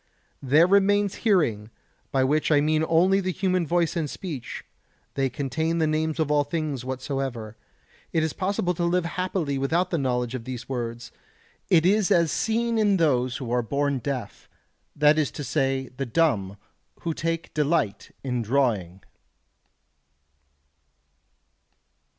There 0.41 0.65
remains 0.65 1.13
hearing, 1.21 1.69
by 2.11 2.23
which 2.23 2.51
I 2.51 2.59
mean 2.59 2.83
only 2.89 3.19
the 3.19 3.31
human 3.31 3.67
voice 3.67 3.95
and 3.95 4.09
speech; 4.09 4.63
they 5.13 5.29
contain 5.29 5.77
the 5.77 5.85
names 5.85 6.19
of 6.19 6.31
all 6.31 6.43
things 6.43 6.83
whatsoever. 6.83 7.55
It 8.11 8.23
is 8.23 8.33
possible 8.33 8.73
to 8.73 8.83
live 8.83 9.05
happily 9.05 9.59
without 9.59 9.91
the 9.91 9.99
knowledge 9.99 10.33
of 10.33 10.43
these 10.43 10.67
words, 10.67 11.11
as 11.71 11.81
is 12.11 12.31
seen 12.31 12.79
in 12.79 12.97
those 12.97 13.37
who 13.37 13.51
are 13.51 13.61
born 13.61 13.99
deaf, 13.99 14.49
that 14.95 15.19
is 15.19 15.29
to 15.33 15.43
say, 15.43 15.91
the 15.97 16.07
dumb, 16.07 16.57
who 17.01 17.13
take 17.13 17.53
delight 17.53 18.09
in 18.23 18.41
drawing. 18.41 19.03